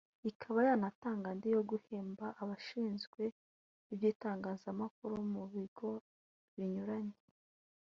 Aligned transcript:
ikaba 0.29 0.59
yanatangaga 0.69 1.29
andi 1.33 1.47
yo 1.55 1.61
guhemba 1.69 2.25
abashinzwe 2.41 3.21
iby’itangazamakuru 3.93 5.15
mu 5.33 5.43
bigo 5.53 5.91
binyuranye 6.55 7.19